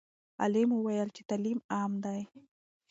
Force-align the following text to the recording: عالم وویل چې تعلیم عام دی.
عالم 0.41 0.69
وویل 0.73 1.09
چې 1.15 1.21
تعلیم 1.29 1.59
عام 1.75 1.91
دی. 2.03 2.19